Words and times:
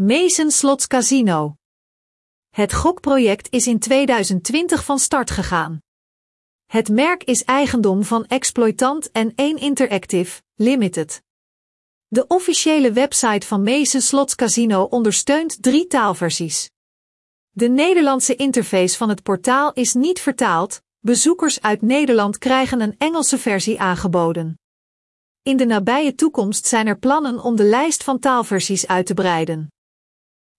Mason 0.00 0.50
Slots 0.50 0.86
Casino. 0.86 1.54
Het 2.50 2.72
gokproject 2.72 3.52
is 3.52 3.66
in 3.66 3.78
2020 3.78 4.84
van 4.84 4.98
start 4.98 5.30
gegaan. 5.30 5.78
Het 6.66 6.88
merk 6.88 7.24
is 7.24 7.44
eigendom 7.44 8.04
van 8.04 8.26
Exploitant 8.26 9.10
en 9.10 9.32
1 9.34 9.58
Interactive, 9.58 10.42
Limited. 10.54 11.22
De 12.06 12.26
officiële 12.26 12.92
website 12.92 13.46
van 13.46 13.62
Mason 13.62 14.00
Slots 14.00 14.34
Casino 14.34 14.82
ondersteunt 14.82 15.62
drie 15.62 15.86
taalversies. 15.86 16.70
De 17.50 17.68
Nederlandse 17.68 18.36
interface 18.36 18.96
van 18.96 19.08
het 19.08 19.22
portaal 19.22 19.72
is 19.72 19.94
niet 19.94 20.20
vertaald, 20.20 20.82
bezoekers 20.98 21.60
uit 21.60 21.82
Nederland 21.82 22.38
krijgen 22.38 22.80
een 22.80 22.94
Engelse 22.98 23.38
versie 23.38 23.80
aangeboden. 23.80 24.58
In 25.42 25.56
de 25.56 25.64
nabije 25.64 26.14
toekomst 26.14 26.66
zijn 26.66 26.86
er 26.86 26.98
plannen 26.98 27.42
om 27.42 27.56
de 27.56 27.64
lijst 27.64 28.04
van 28.04 28.18
taalversies 28.18 28.86
uit 28.86 29.06
te 29.06 29.14
breiden. 29.14 29.72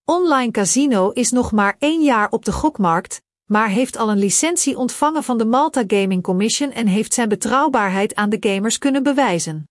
Online 0.07 0.51
Casino 0.51 1.09
is 1.09 1.31
nog 1.31 1.51
maar 1.51 1.75
één 1.79 2.01
jaar 2.01 2.29
op 2.29 2.45
de 2.45 2.51
gokmarkt, 2.51 3.21
maar 3.45 3.69
heeft 3.69 3.97
al 3.97 4.09
een 4.09 4.17
licentie 4.17 4.77
ontvangen 4.77 5.23
van 5.23 5.37
de 5.37 5.45
Malta 5.45 5.83
Gaming 5.87 6.23
Commission 6.23 6.71
en 6.71 6.87
heeft 6.87 7.13
zijn 7.13 7.29
betrouwbaarheid 7.29 8.15
aan 8.15 8.29
de 8.29 8.37
gamers 8.39 8.77
kunnen 8.77 9.03
bewijzen. 9.03 9.69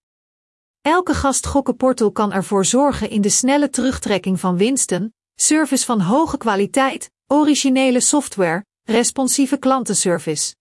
Elke 0.80 1.14
gastgokkenportal 1.14 2.12
kan 2.12 2.32
ervoor 2.32 2.64
zorgen 2.64 3.10
in 3.10 3.20
de 3.20 3.28
snelle 3.28 3.70
terugtrekking 3.70 4.40
van 4.40 4.56
winsten, 4.56 5.14
service 5.34 5.84
van 5.84 6.00
hoge 6.00 6.36
kwaliteit, 6.36 7.10
originele 7.26 8.00
software, 8.00 8.64
responsieve 8.82 9.56
klantenservice. 9.56 10.54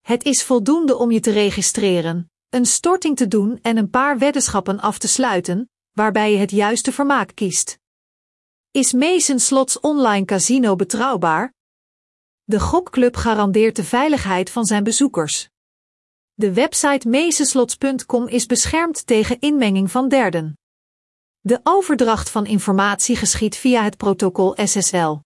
Het 0.00 0.24
is 0.24 0.42
voldoende 0.42 0.96
om 0.96 1.10
je 1.10 1.20
te 1.20 1.30
registreren, 1.30 2.30
een 2.48 2.66
storting 2.66 3.16
te 3.16 3.28
doen 3.28 3.58
en 3.62 3.76
een 3.76 3.90
paar 3.90 4.18
weddenschappen 4.18 4.80
af 4.80 4.98
te 4.98 5.08
sluiten, 5.08 5.70
waarbij 5.92 6.32
je 6.32 6.38
het 6.38 6.50
juiste 6.50 6.92
vermaak 6.92 7.30
kiest. 7.34 7.82
Is 8.76 8.92
Mason 8.92 9.38
Slots 9.38 9.80
online 9.80 10.24
casino 10.24 10.76
betrouwbaar? 10.76 11.52
De 12.44 12.60
gokclub 12.60 13.16
garandeert 13.16 13.76
de 13.76 13.84
veiligheid 13.84 14.50
van 14.50 14.64
zijn 14.64 14.84
bezoekers. 14.84 15.48
De 16.32 16.52
website 16.52 17.08
masonslots.com 17.08 18.28
is 18.28 18.46
beschermd 18.46 19.06
tegen 19.06 19.40
inmenging 19.40 19.90
van 19.90 20.08
derden. 20.08 20.58
De 21.40 21.60
overdracht 21.62 22.30
van 22.30 22.46
informatie 22.46 23.16
geschiet 23.16 23.56
via 23.56 23.82
het 23.82 23.96
protocol 23.96 24.54
SSL. 24.64 25.16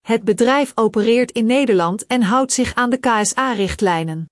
Het 0.00 0.24
bedrijf 0.24 0.72
opereert 0.74 1.30
in 1.30 1.46
Nederland 1.46 2.06
en 2.06 2.22
houdt 2.22 2.52
zich 2.52 2.74
aan 2.74 2.90
de 2.90 2.98
KSA-richtlijnen. 2.98 4.26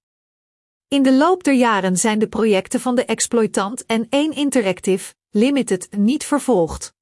In 0.89 1.03
de 1.03 1.13
loop 1.13 1.45
der 1.45 1.55
jaren 1.55 1.97
zijn 1.97 2.19
de 2.19 2.29
projecten 2.29 2.81
van 2.81 2.95
de 2.95 3.05
exploitant 3.05 3.87
en 3.87 4.07
1 4.09 4.33
Interactive 4.33 5.15
Limited 5.31 5.89
niet 5.91 6.25
vervolgd. 6.25 6.93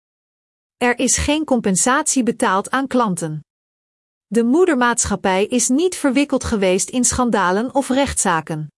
Er 0.76 0.98
is 0.98 1.16
geen 1.16 1.44
compensatie 1.44 2.22
betaald 2.22 2.70
aan 2.70 2.86
klanten. 2.86 3.42
De 4.30 4.44
moedermaatschappij 4.44 5.46
is 5.46 5.68
niet 5.68 5.96
verwikkeld 5.96 6.44
geweest 6.44 6.88
in 6.88 7.04
schandalen 7.04 7.74
of 7.74 7.88
rechtszaken. 7.88 8.72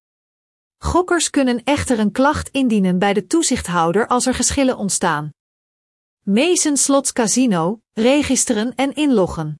Gokkers 0.78 1.30
kunnen 1.30 1.64
echter 1.64 1.98
een 1.98 2.12
klacht 2.12 2.48
indienen 2.48 2.98
bij 2.98 3.12
de 3.12 3.26
toezichthouder 3.26 4.06
als 4.06 4.26
er 4.26 4.34
geschillen 4.34 4.76
ontstaan. 4.76 5.30
Mason 6.22 6.76
Slots 6.76 7.12
Casino, 7.12 7.80
registeren 7.92 8.74
en 8.74 8.94
inloggen. 8.94 9.58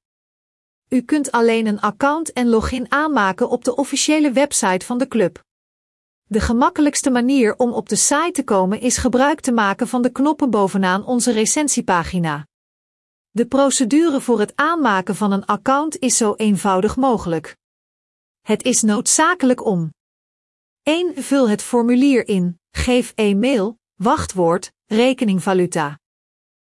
U 0.89 1.03
kunt 1.03 1.33
alleen 1.33 1.67
een 1.67 1.81
account 1.81 2.33
en 2.33 2.49
login 2.49 2.93
aanmaken 2.93 3.49
op 3.49 3.65
de 3.65 3.77
officiële 3.77 4.33
website 4.33 4.87
van 4.87 4.99
de 4.99 5.09
club. 5.09 5.45
De 6.25 6.41
gemakkelijkste 6.41 7.11
manier 7.11 7.57
om 7.57 7.73
op 7.73 7.89
de 7.89 7.97
site 7.97 8.31
te 8.33 8.45
komen 8.45 8.81
is 8.81 8.97
gebruik 8.97 9.41
te 9.41 9.53
maken 9.53 9.89
van 9.89 10.03
de 10.03 10.11
knoppen 10.11 10.51
bovenaan 10.51 11.05
onze 11.05 11.33
recensiepagina. 11.33 12.49
De 13.33 13.47
procedure 13.47 14.21
voor 14.21 14.39
het 14.39 14.53
aanmaken 14.57 15.17
van 15.17 15.33
een 15.33 15.45
account 15.45 15.99
is 15.99 16.17
zo 16.17 16.35
eenvoudig 16.35 16.97
mogelijk. 16.97 17.57
Het 18.41 18.63
is 18.63 18.83
noodzakelijk 18.83 19.65
om 19.65 19.93
1. 20.83 21.23
Vul 21.23 21.49
het 21.49 21.63
formulier 21.63 22.29
in, 22.29 22.61
geef 22.71 23.13
e-mail, 23.15 23.79
wachtwoord, 23.95 24.73
rekeningvaluta. 24.87 25.99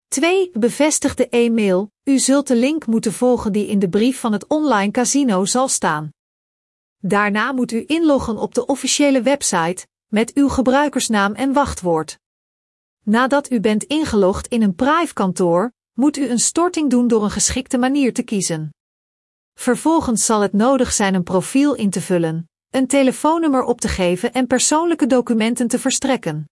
2. 0.07 0.49
Bevestig 0.53 1.15
de 1.15 1.29
e-mail, 1.29 1.91
u 2.03 2.19
zult 2.19 2.47
de 2.47 2.55
link 2.55 2.85
moeten 2.85 3.13
volgen 3.13 3.51
die 3.51 3.67
in 3.67 3.79
de 3.79 3.89
brief 3.89 4.19
van 4.19 4.31
het 4.31 4.47
online 4.47 4.91
casino 4.91 5.45
zal 5.45 5.67
staan. 5.67 6.09
Daarna 6.97 7.51
moet 7.51 7.71
u 7.71 7.83
inloggen 7.87 8.37
op 8.37 8.53
de 8.53 8.65
officiële 8.65 9.21
website, 9.21 9.87
met 10.07 10.33
uw 10.33 10.47
gebruikersnaam 10.47 11.33
en 11.33 11.53
wachtwoord. 11.53 12.19
Nadat 13.03 13.51
u 13.51 13.59
bent 13.59 13.83
ingelogd 13.83 14.47
in 14.47 14.61
een 14.61 14.75
Prive 14.75 15.13
kantoor, 15.13 15.71
moet 16.01 16.17
u 16.17 16.29
een 16.29 16.39
storting 16.39 16.89
doen 16.89 17.07
door 17.07 17.23
een 17.23 17.31
geschikte 17.31 17.77
manier 17.77 18.13
te 18.13 18.23
kiezen. 18.23 18.69
Vervolgens 19.59 20.25
zal 20.25 20.41
het 20.41 20.53
nodig 20.53 20.91
zijn 20.91 21.13
een 21.13 21.23
profiel 21.23 21.75
in 21.75 21.89
te 21.89 22.01
vullen, 22.01 22.49
een 22.69 22.87
telefoonnummer 22.87 23.63
op 23.63 23.81
te 23.81 23.87
geven 23.87 24.33
en 24.33 24.47
persoonlijke 24.47 25.07
documenten 25.07 25.67
te 25.67 25.79
verstrekken. 25.79 26.45